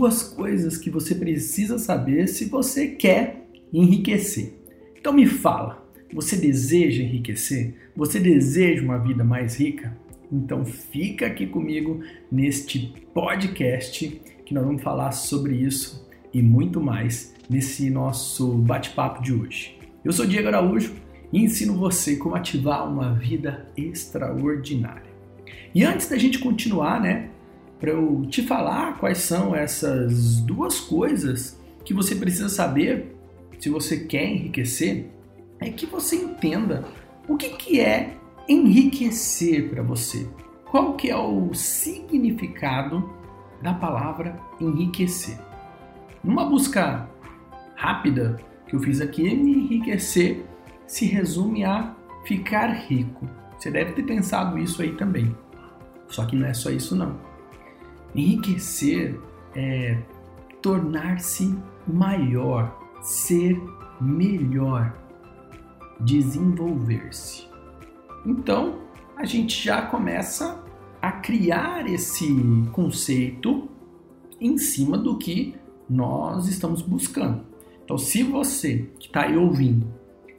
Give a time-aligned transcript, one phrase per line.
[0.00, 4.54] duas coisas que você precisa saber se você quer enriquecer.
[4.98, 7.74] Então me fala, você deseja enriquecer?
[7.94, 9.94] Você deseja uma vida mais rica?
[10.32, 12.00] Então fica aqui comigo
[12.32, 19.34] neste podcast que nós vamos falar sobre isso e muito mais nesse nosso bate-papo de
[19.34, 19.76] hoje.
[20.02, 20.94] Eu sou Diego Araújo
[21.30, 25.10] e ensino você como ativar uma vida extraordinária.
[25.74, 27.28] E antes da gente continuar, né,
[27.80, 33.16] para eu te falar quais são essas duas coisas que você precisa saber
[33.58, 35.10] se você quer enriquecer,
[35.58, 36.84] é que você entenda
[37.26, 38.16] o que, que é
[38.48, 40.28] enriquecer para você.
[40.70, 43.10] Qual que é o significado
[43.62, 45.38] da palavra enriquecer?
[46.22, 47.08] Numa busca
[47.74, 50.44] rápida que eu fiz aqui, enriquecer
[50.86, 53.28] se resume a ficar rico.
[53.58, 55.34] Você deve ter pensado isso aí também.
[56.08, 57.29] Só que não é só isso não.
[58.14, 59.20] Enriquecer
[59.54, 59.98] é
[60.60, 63.60] tornar-se maior, ser
[64.00, 64.96] melhor,
[66.00, 67.48] desenvolver-se.
[68.26, 68.80] Então,
[69.16, 70.62] a gente já começa
[71.00, 72.28] a criar esse
[72.72, 73.68] conceito
[74.40, 75.54] em cima do que
[75.88, 77.42] nós estamos buscando.
[77.84, 79.86] Então, se você que está aí ouvindo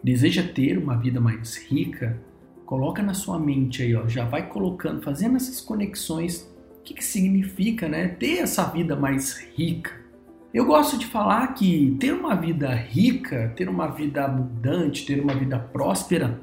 [0.03, 2.19] deseja ter uma vida mais rica,
[2.65, 6.50] coloca na sua mente aí, ó, já vai colocando, fazendo essas conexões.
[6.81, 8.07] O que, que significa, né?
[8.07, 10.01] Ter essa vida mais rica.
[10.51, 15.35] Eu gosto de falar que ter uma vida rica, ter uma vida abundante, ter uma
[15.35, 16.41] vida próspera,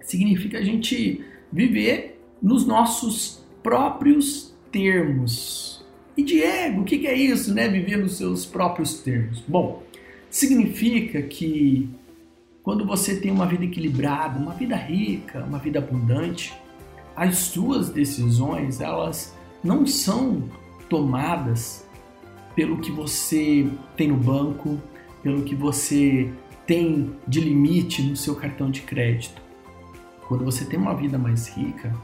[0.00, 5.84] significa a gente viver nos nossos próprios termos.
[6.16, 7.68] E Diego, o que é isso, né?
[7.68, 9.42] Viver nos seus próprios termos.
[9.46, 9.82] Bom,
[10.30, 11.90] significa que
[12.62, 16.54] quando você tem uma vida equilibrada, uma vida rica, uma vida abundante,
[17.16, 20.44] as suas decisões elas não são
[20.88, 21.86] tomadas
[22.54, 24.80] pelo que você tem no banco,
[25.22, 26.32] pelo que você
[26.66, 29.40] tem de limite no seu cartão de crédito.
[30.26, 31.94] Quando você tem uma vida mais rica,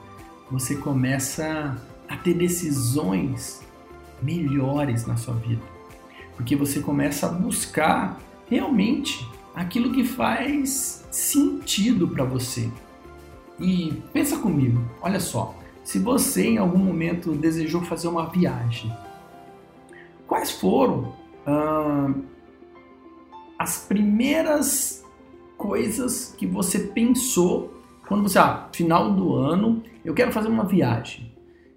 [0.51, 1.77] você começa
[2.09, 3.63] a ter decisões
[4.23, 5.63] melhores na sua vida.
[6.37, 12.71] Porque você começa a buscar realmente aquilo que faz sentido para você.
[13.59, 18.93] E pensa comigo, olha só, se você em algum momento desejou fazer uma viagem,
[20.27, 21.13] quais foram
[21.47, 22.13] ah,
[23.57, 25.05] as primeiras
[25.57, 27.73] coisas que você pensou
[28.09, 31.33] quando você, ah, final do ano, eu quero fazer uma viagem.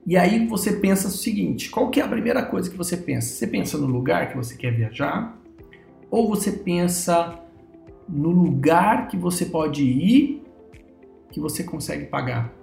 [0.08, 3.36] E aí você pensa o seguinte, qual que é a primeira coisa que você pensa?
[3.36, 5.38] Você pensa no lugar que você quer viajar?
[6.10, 7.40] Ou você pensa
[8.08, 10.42] no lugar que você pode ir
[11.32, 12.59] que você consegue pagar.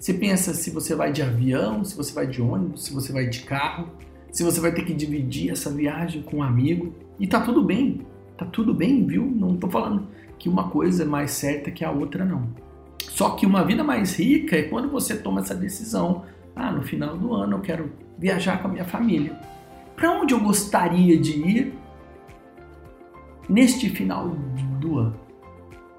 [0.00, 3.26] Você pensa se você vai de avião, se você vai de ônibus, se você vai
[3.26, 3.90] de carro,
[4.32, 6.94] se você vai ter que dividir essa viagem com um amigo.
[7.18, 8.00] E tá tudo bem,
[8.38, 9.26] tá tudo bem, viu?
[9.26, 12.48] Não tô falando que uma coisa é mais certa que a outra, não.
[12.98, 16.24] Só que uma vida mais rica é quando você toma essa decisão.
[16.56, 19.38] Ah, no final do ano eu quero viajar com a minha família.
[19.94, 21.74] Para onde eu gostaria de ir
[23.50, 24.30] neste final
[24.80, 25.20] do ano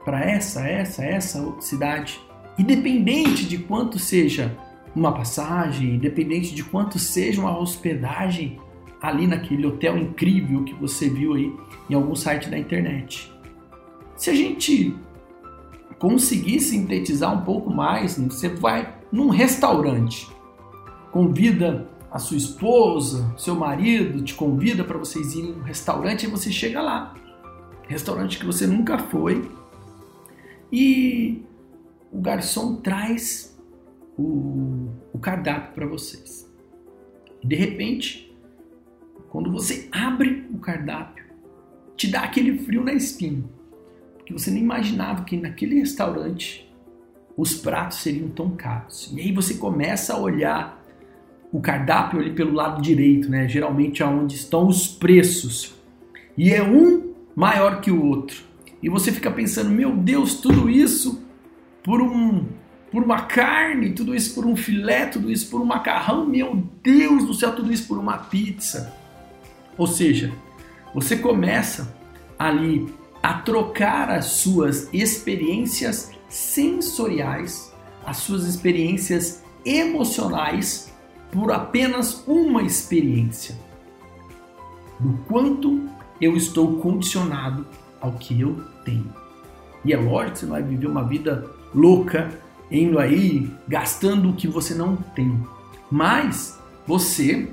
[0.04, 2.20] para essa, essa, essa cidade.
[2.62, 4.56] Independente de quanto seja
[4.96, 8.60] uma passagem, independente de quanto seja uma hospedagem
[9.02, 11.52] ali naquele hotel incrível que você viu aí
[11.90, 13.34] em algum site da internet.
[14.16, 14.96] Se a gente
[15.98, 20.30] conseguir sintetizar um pouco mais, você vai num restaurante,
[21.12, 26.52] convida a sua esposa, seu marido, te convida para vocês irem no restaurante e você
[26.52, 27.16] chega lá
[27.88, 29.50] restaurante que você nunca foi,
[30.72, 31.44] e
[32.12, 33.58] o garçom traz
[34.18, 36.50] o, o cardápio para vocês.
[37.44, 38.36] De repente,
[39.30, 41.24] quando você abre o cardápio,
[41.96, 43.44] te dá aquele frio na espinha,
[44.18, 46.70] porque você nem imaginava que naquele restaurante
[47.38, 49.12] os pratos seriam tão caros.
[49.16, 50.84] E aí você começa a olhar
[51.52, 53.48] o cardápio ali pelo lado direito, né?
[53.48, 55.74] Geralmente aonde estão os preços.
[56.38, 58.44] E é um maior que o outro.
[58.82, 61.24] E você fica pensando, meu Deus, tudo isso
[61.84, 62.46] por um
[62.92, 67.26] por uma carne, tudo isso por um filé, tudo isso por um macarrão, meu Deus
[67.26, 68.94] do céu, tudo isso por uma pizza.
[69.78, 70.34] Ou seja,
[70.94, 71.96] você começa
[72.38, 72.94] ali
[73.24, 77.74] a trocar as suas experiências sensoriais,
[78.06, 80.92] as suas experiências emocionais
[81.32, 83.56] por apenas uma experiência.
[85.00, 85.90] Do quanto
[86.20, 87.66] eu estou condicionado
[88.02, 89.14] ao que eu tenho.
[89.86, 92.30] E é lógico que você não vai viver uma vida louca,
[92.70, 95.38] indo aí, gastando o que você não tem.
[95.92, 97.50] Mas você,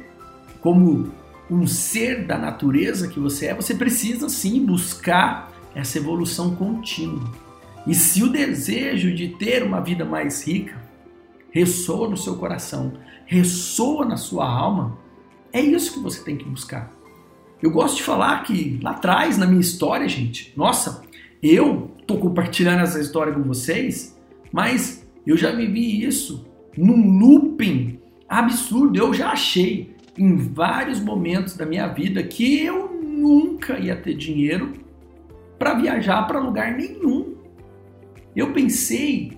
[0.61, 1.13] como
[1.51, 7.23] um ser da natureza que você é, você precisa sim buscar essa evolução contínua.
[7.87, 10.77] E se o desejo de ter uma vida mais rica
[11.51, 12.93] ressoa no seu coração,
[13.25, 14.99] ressoa na sua alma,
[15.53, 16.93] é isso que você tem que buscar.
[17.63, 21.03] Eu gosto de falar que lá atrás, na minha história, gente, nossa,
[21.43, 24.19] eu tô compartilhando essa história com vocês,
[24.51, 28.99] mas eu já vivi isso num looping absurdo.
[28.99, 34.73] Eu já achei em vários momentos da minha vida que eu nunca ia ter dinheiro
[35.59, 37.35] para viajar para lugar nenhum.
[38.35, 39.37] Eu pensei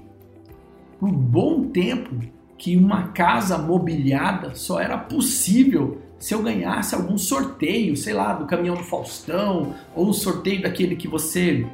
[1.01, 2.21] por um bom tempo
[2.57, 8.47] que uma casa mobiliada só era possível se eu ganhasse algum sorteio, sei lá, do
[8.47, 11.67] caminhão do Faustão, ou um sorteio daquele que você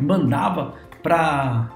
[0.00, 1.70] mandava para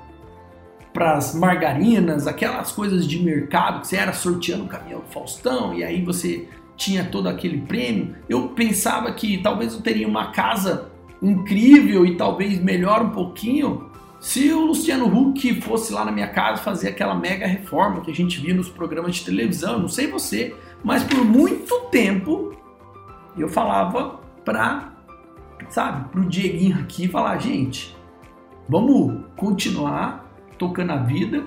[0.93, 5.73] para as margarinas, aquelas coisas de mercado que você era sorteando o caminhão do Faustão
[5.73, 6.47] e aí você
[6.77, 10.91] tinha todo aquele prêmio, eu pensava que talvez eu teria uma casa
[11.23, 13.91] incrível e talvez melhor um pouquinho
[14.21, 18.15] se o Luciano Huck fosse lá na minha casa fazer aquela mega reforma que a
[18.15, 20.55] gente via nos programas de televisão, não sei você,
[20.85, 22.55] mas por muito tempo
[23.37, 24.93] eu falava para,
[25.71, 27.97] sabe, pro Dieguinho aqui falar, gente,
[28.73, 31.45] vamos continuar tocando a vida,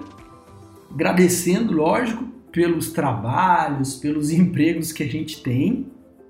[0.91, 5.87] agradecendo, lógico, pelos trabalhos, pelos empregos que a gente tem.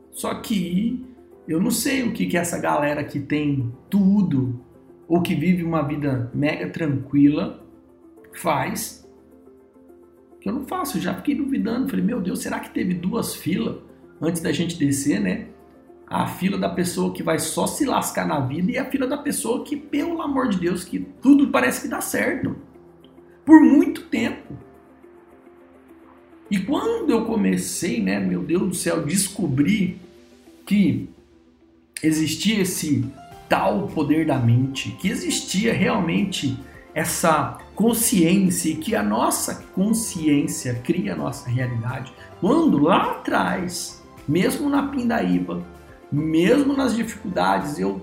[0.10, 1.06] Só que
[1.46, 4.64] eu não sei o que, que essa galera que tem tudo
[5.06, 7.62] ou que vive uma vida mega tranquila
[8.32, 9.06] faz.
[10.40, 11.90] Que eu não faço, eu já fiquei duvidando.
[11.90, 13.76] Falei, meu Deus, será que teve duas filas
[14.22, 15.48] antes da gente descer, né?
[16.08, 19.18] A fila da pessoa que vai só se lascar na vida e a fila da
[19.18, 22.56] pessoa que, pelo amor de Deus, que tudo parece que dá certo.
[23.44, 24.56] Por muito tempo.
[26.50, 30.00] E quando eu comecei, né, meu Deus do céu, descobrir
[30.66, 31.10] que
[32.04, 33.04] existia esse
[33.50, 36.58] tal poder da mente, que existia realmente
[36.94, 42.14] essa consciência e que a nossa consciência cria a nossa realidade.
[42.40, 45.66] Quando lá atrás, mesmo na pindaíba,
[46.16, 48.02] mesmo nas dificuldades, eu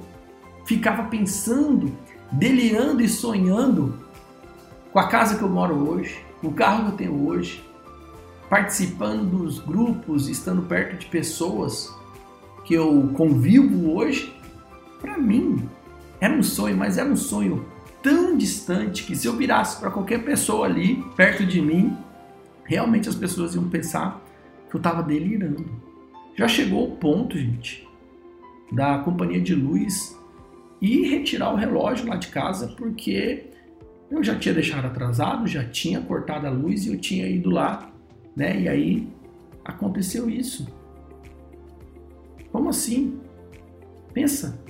[0.67, 1.91] ficava pensando,
[2.31, 3.99] delirando e sonhando
[4.93, 7.65] com a casa que eu moro hoje, o carro que eu tenho hoje,
[8.51, 11.95] participando dos grupos, estando perto de pessoas
[12.65, 14.37] que eu convivo hoje,
[15.01, 15.67] para mim
[16.21, 17.65] era um sonho, mas era um sonho
[18.03, 21.97] tão distante que se eu virasse para qualquer pessoa ali perto de mim,
[22.65, 24.21] realmente as pessoas iam pensar
[24.69, 25.65] que eu estava delirando.
[26.37, 27.89] Já chegou o ponto, gente,
[28.73, 30.19] da companhia de luz
[30.81, 33.45] e retirar o relógio lá de casa porque
[34.11, 37.93] eu já tinha deixado atrasado, já tinha cortado a luz e eu tinha ido lá
[38.35, 38.61] né?
[38.61, 39.09] E aí
[39.65, 40.67] aconteceu isso.
[42.51, 43.21] Como assim?
[44.13, 44.61] Pensa.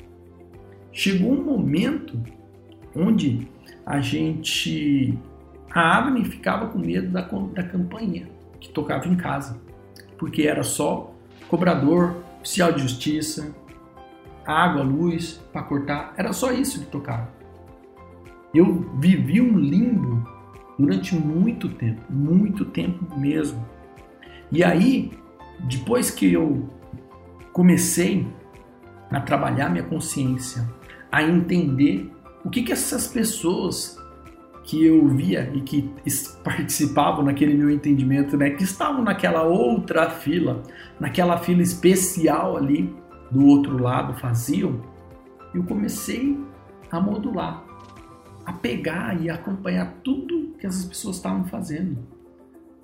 [0.93, 2.19] Chegou um momento
[2.95, 3.49] onde
[3.87, 5.19] a gente.
[5.71, 8.29] A Avni ficava com medo da, da campainha
[8.61, 9.59] que tocava em casa,
[10.19, 11.15] porque era só
[11.49, 13.55] cobrador, oficial de justiça,
[14.47, 17.29] água, luz para cortar, era só isso que tocava.
[18.55, 20.27] Eu vivi um limbo
[20.79, 23.65] durante muito tempo, muito tempo mesmo.
[24.50, 25.12] E aí,
[25.61, 26.69] depois que eu
[27.53, 28.27] comecei
[29.11, 30.69] a trabalhar minha consciência,
[31.11, 32.11] a entender
[32.44, 33.99] o que, que essas pessoas
[34.65, 35.91] que eu via e que
[36.44, 40.63] participavam naquele meu entendimento, né, que estavam naquela outra fila,
[41.01, 42.94] naquela fila especial ali
[43.32, 44.82] do outro lado faziam,
[45.55, 46.39] eu comecei
[46.91, 47.65] a modular,
[48.44, 51.96] a pegar e acompanhar tudo que essas pessoas estavam fazendo,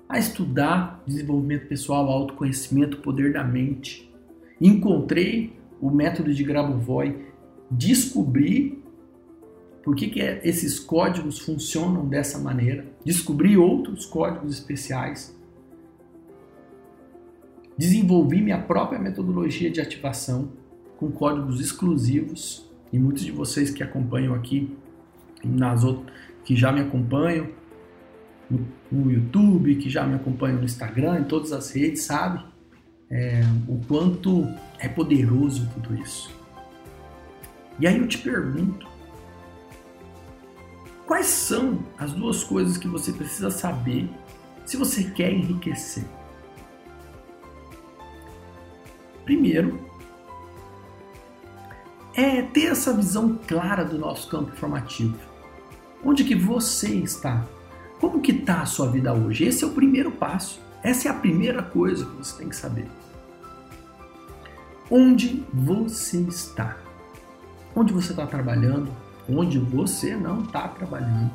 [0.07, 4.11] a estudar desenvolvimento pessoal, autoconhecimento, poder da mente.
[4.59, 7.27] Encontrei o método de Grabovoi,
[7.69, 8.83] descobri
[9.83, 15.38] por que, que esses códigos funcionam dessa maneira, descobri outros códigos especiais,
[17.79, 20.51] desenvolvi minha própria metodologia de ativação
[20.97, 24.75] com códigos exclusivos e muitos de vocês que acompanham aqui
[25.41, 27.47] nas outras, que já me acompanham
[28.91, 32.43] no, YouTube, que já me acompanham no Instagram, em todas as redes, sabe?
[33.09, 34.45] É, o quanto
[34.77, 36.35] é poderoso tudo isso.
[37.79, 38.89] E aí eu te pergunto,
[41.07, 44.09] quais são as duas coisas que você precisa saber
[44.65, 46.03] se você quer enriquecer?
[49.29, 49.79] Primeiro,
[52.15, 55.19] é ter essa visão clara do nosso campo informativo.
[56.03, 57.45] Onde que você está?
[57.99, 59.43] Como que está a sua vida hoje?
[59.43, 60.59] Esse é o primeiro passo.
[60.81, 62.89] Essa é a primeira coisa que você tem que saber.
[64.89, 66.79] onde você está.
[67.75, 68.91] Onde você está trabalhando,
[69.29, 71.29] onde você não está trabalhando.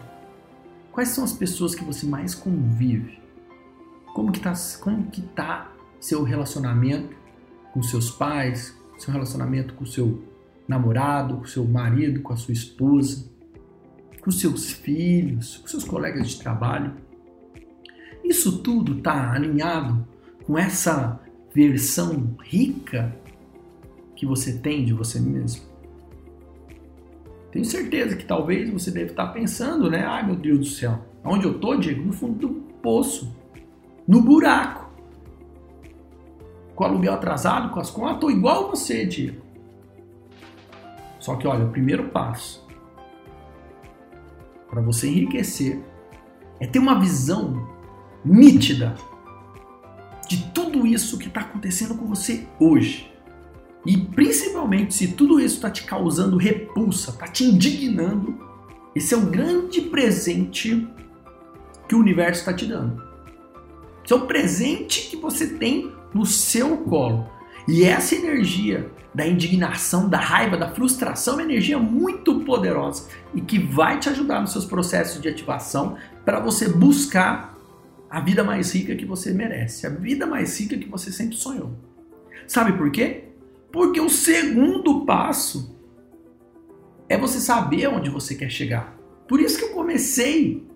[0.91, 3.21] Quais são as pessoas que você mais convive?
[4.13, 4.53] Como que está
[5.37, 7.23] tá seu relacionamento
[7.75, 10.23] com seus pais, seu relacionamento com seu
[10.69, 13.29] namorado, com seu marido, com a sua esposa,
[14.21, 16.95] com seus filhos, com seus colegas de trabalho?
[18.23, 20.07] Isso tudo está alinhado
[20.45, 21.21] com essa
[21.53, 23.15] versão rica
[24.15, 25.65] que você tem de você mesmo?
[27.51, 30.05] Tenho certeza que talvez você deve estar pensando, né?
[30.07, 32.05] Ai meu Deus do céu, onde eu tô, Diego?
[32.05, 33.35] No fundo do poço,
[34.07, 34.84] no buraco,
[36.75, 39.43] com aluguel atrasado, com as contas, tô igual você, Diego.
[41.19, 42.67] Só que olha, o primeiro passo
[44.69, 45.81] para você enriquecer
[46.61, 47.69] é ter uma visão
[48.25, 48.95] nítida
[50.29, 53.13] de tudo isso que está acontecendo com você hoje.
[53.87, 58.39] E principalmente se tudo isso está te causando repulsa, está te indignando,
[58.95, 60.89] esse é um grande presente
[61.89, 63.03] que o universo está te dando.
[64.05, 67.29] Esse é um presente que você tem no seu colo.
[67.67, 73.41] E essa energia da indignação, da raiva, da frustração é uma energia muito poderosa e
[73.41, 77.57] que vai te ajudar nos seus processos de ativação para você buscar
[78.11, 81.73] a vida mais rica que você merece, a vida mais rica que você sempre sonhou.
[82.47, 83.25] Sabe por quê?
[83.73, 85.75] Porque o segundo passo
[87.09, 88.97] é você saber onde você quer chegar.
[89.27, 90.67] Por isso que eu comecei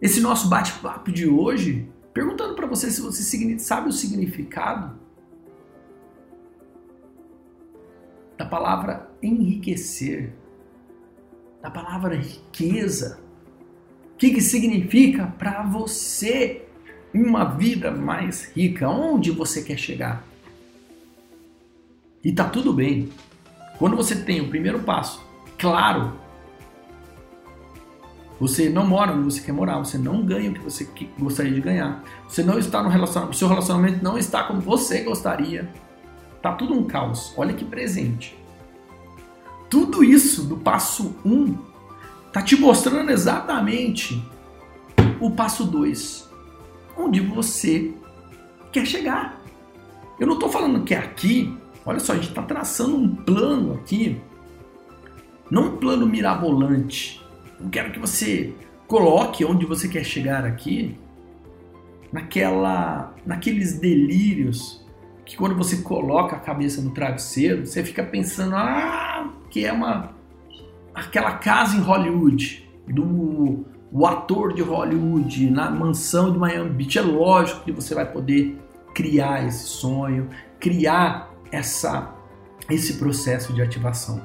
[0.00, 1.88] esse nosso bate-papo de hoje
[2.18, 3.22] perguntando para você se você
[3.60, 4.98] sabe o significado
[8.36, 10.32] da palavra enriquecer,
[11.62, 13.20] da palavra riqueza.
[14.14, 16.66] O que, que significa para você
[17.14, 18.88] uma vida mais rica?
[18.88, 20.24] Onde você quer chegar?
[22.24, 23.12] E tá tudo bem.
[23.78, 25.24] Quando você tem o primeiro passo
[25.56, 26.18] claro,
[28.40, 31.60] você não mora onde você quer morar, você não ganha o que você gostaria de
[31.60, 35.68] ganhar, você não está no relacionamento, seu relacionamento não está como você gostaria.
[36.40, 37.32] Tá tudo um caos.
[37.36, 38.38] Olha que presente.
[39.68, 41.58] Tudo isso do passo 1 um,
[42.32, 44.22] tá te mostrando exatamente
[45.20, 46.28] o passo 2,
[46.96, 47.92] onde você
[48.70, 49.40] quer chegar.
[50.18, 53.72] Eu não estou falando que é aqui Olha só, a gente está traçando um plano
[53.72, 54.20] aqui,
[55.50, 57.26] não um plano mirabolante.
[57.60, 58.54] Eu quero que você
[58.86, 60.96] coloque onde você quer chegar aqui,
[62.12, 64.84] naquela, naqueles delírios
[65.24, 70.16] que quando você coloca a cabeça no travesseiro, você fica pensando, ah, que é uma
[70.94, 76.98] aquela casa em Hollywood do o ator de Hollywood na mansão de Miami Beach.
[76.98, 78.58] É lógico que você vai poder
[78.94, 82.14] criar esse sonho, criar essa
[82.70, 84.20] esse processo de ativação.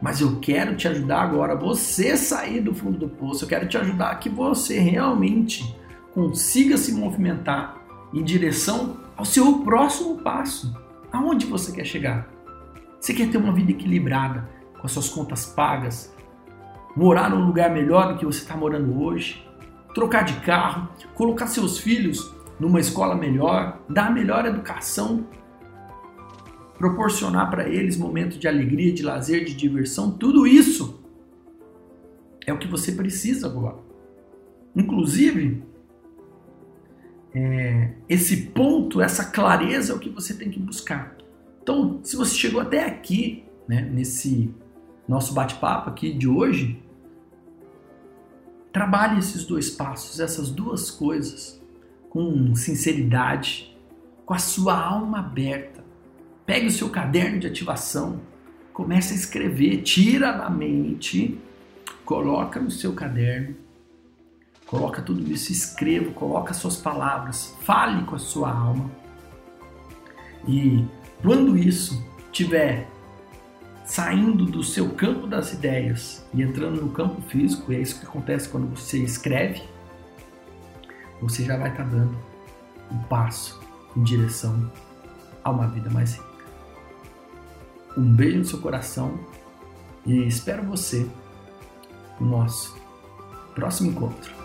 [0.00, 3.44] Mas eu quero te ajudar agora você sair do fundo do poço.
[3.44, 5.76] Eu quero te ajudar que você realmente
[6.14, 7.76] consiga se movimentar
[8.12, 10.76] em direção ao seu próximo passo.
[11.12, 12.28] Aonde você quer chegar?
[13.00, 16.14] Você quer ter uma vida equilibrada, com as suas contas pagas,
[16.96, 19.46] morar num lugar melhor do que você está morando hoje,
[19.94, 25.26] trocar de carro, colocar seus filhos numa escola melhor, dar a melhor educação
[26.78, 31.02] proporcionar para eles momentos de alegria, de lazer, de diversão, tudo isso
[32.46, 33.78] é o que você precisa agora.
[34.74, 35.62] Inclusive,
[37.34, 41.16] é, esse ponto, essa clareza é o que você tem que buscar.
[41.60, 44.54] Então, se você chegou até aqui, né, nesse
[45.06, 46.80] nosso bate-papo aqui de hoje,
[48.72, 51.60] trabalhe esses dois passos, essas duas coisas,
[52.08, 53.76] com sinceridade,
[54.24, 55.77] com a sua alma aberta
[56.48, 58.22] Pegue o seu caderno de ativação,
[58.72, 61.38] comece a escrever, tira da mente,
[62.06, 63.54] coloca no seu caderno,
[64.64, 68.90] coloca tudo isso, escreva, coloca suas palavras, fale com a sua alma.
[70.46, 70.86] E
[71.20, 72.02] quando isso
[72.32, 72.88] tiver
[73.84, 78.06] saindo do seu campo das ideias e entrando no campo físico, e é isso que
[78.06, 79.62] acontece quando você escreve,
[81.20, 82.16] você já vai estar dando
[82.90, 83.60] um passo
[83.94, 84.72] em direção
[85.44, 86.27] a uma vida mais rica.
[87.96, 89.18] Um beijo no seu coração
[90.06, 91.08] e espero você
[92.20, 92.76] no nosso
[93.54, 94.37] próximo encontro.